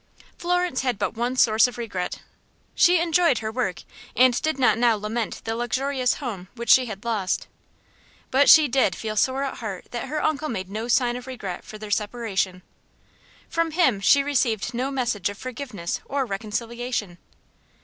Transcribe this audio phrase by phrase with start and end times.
[0.35, 2.23] Florence had but one source of regret.
[2.73, 3.83] She enjoyed her work,
[4.15, 7.45] and did not now lament the luxurious home which she had lost.
[8.31, 11.63] But she did feel sore at heart that her uncle made no sign of regret
[11.63, 12.63] for their separation.
[13.47, 17.19] From him she received no message of forgiveness or reconciliation.